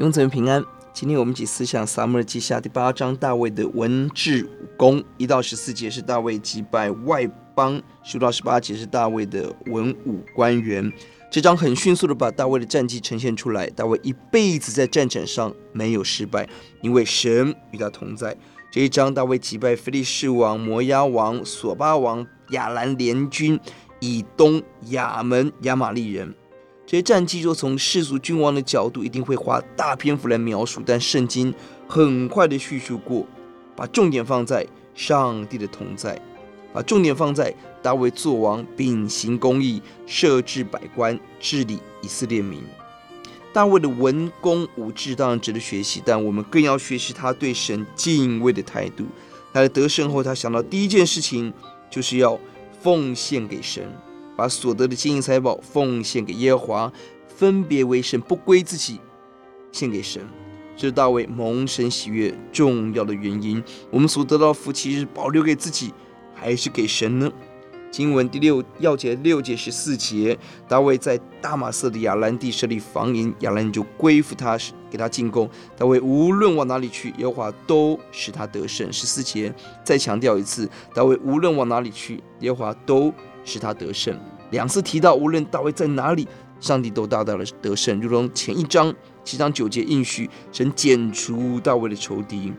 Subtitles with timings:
[0.00, 0.64] 永存平安。
[0.94, 10.90] 今天我们一起思想撒母耳记下第八章大卫的文治武功，一到十四节是大卫击败外邦，十五到十八节是大卫的文武官员。
[11.30, 13.68] 这章很迅速的把大卫的战绩呈现出来。
[13.68, 16.48] 大卫一辈子在战场上没有失败，
[16.80, 18.34] 因为神与他同在。
[18.70, 23.60] 这一章大卫击败非利士王、摩押王、索巴王、亚兰联军、
[24.00, 26.34] 以东、亚门、亚玛利人。
[26.90, 31.54] 这些战绩，若从世俗君王的角度，一定会花大篇幅来描述，但圣经
[31.86, 33.24] 很快的叙述过，
[33.76, 36.20] 把重点放在上帝的同在，
[36.72, 42.60] 把重点放在大卫作王，秉行公义，设置百官，治理以色列民。
[43.52, 49.06] 大卫的文公武治当然值得学习，但我们更要学习他对神敬畏的态度。
[49.52, 51.54] 他在得胜后，他想到第一件事情
[51.88, 52.36] 就是要
[52.82, 53.88] 奉献给神。
[54.40, 56.92] 把所得的金银财宝奉献给耶和华，
[57.28, 58.98] 分别为神，不归自己，
[59.70, 60.26] 献给神。
[60.74, 63.62] 这是大卫蒙神喜悦重要的原因。
[63.90, 65.92] 我们所得到的福气是保留给自己，
[66.34, 67.30] 还是给神呢？
[67.90, 70.38] 经文第六要节六节十四节，
[70.68, 74.56] 大卫在大马色的亚兰地设立防营，亚兰就归附他，
[74.88, 75.48] 给他进贡。
[75.76, 78.90] 大卫无论往哪里去，耶和华都使他得胜。
[78.92, 79.52] 十四节
[79.84, 83.12] 再强调一次，大卫无论往哪里去，耶和华都
[83.44, 84.16] 使他得胜。
[84.50, 86.28] 两次提到，无论大卫在哪里，
[86.60, 92.52] 上帝都大大的得胜，如同前一章七章九节应许，神剪除大卫的仇敌。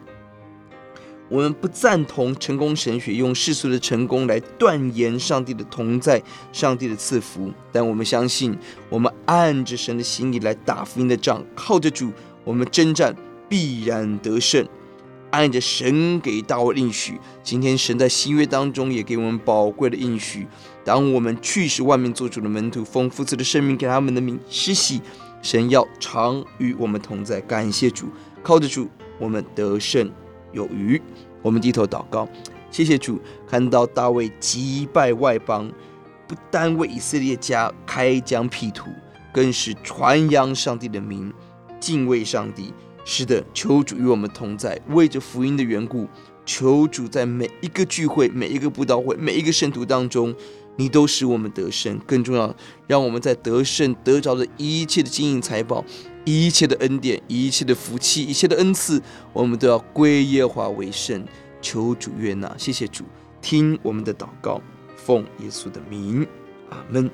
[1.31, 8.53] 我们不赞同成功神学用世俗的成功来断言上帝的同在、上帝的赐福，但我们相信，
[8.89, 12.11] 我们按着神的心意来打福音的仗，靠着主，
[12.43, 13.15] 我们征战
[13.47, 14.67] 必然得胜。
[15.29, 20.45] 按着神给大卫应许，今天神在新约当中也给我们宝贵的应许。
[20.83, 25.01] 当我们去使万民做主的门徒，奉父子的圣命给他们的名施洗，
[25.41, 27.39] 神要常与我们同在。
[27.39, 28.07] 感谢主，
[28.43, 30.11] 靠着主，我们得胜。
[30.51, 31.01] 有余，
[31.41, 32.27] 我们低头祷告，
[32.69, 35.71] 谢谢主，看到大卫击败外邦，
[36.27, 38.89] 不单为以色列家开疆辟土，
[39.33, 41.33] 更是传扬上帝的名，
[41.79, 42.73] 敬畏上帝。
[43.03, 46.07] 是的，求主与我们同在，为着福音的缘故，
[46.45, 50.33] 求主在每一个聚会、每一个布道会、每一个圣徒当中，
[50.75, 51.99] 你都使我们得胜。
[52.05, 52.55] 更重要，
[52.87, 55.83] 让我们在得胜得着的一切的金银财宝。
[56.23, 59.01] 一切的恩典，一切的福气，一切的恩赐，
[59.33, 61.25] 我们都要归耶华为圣。
[61.61, 63.03] 求主悦纳，谢谢主，
[63.41, 64.61] 听我们的祷告，
[64.95, 66.27] 奉耶稣的名，
[66.69, 67.09] 阿门。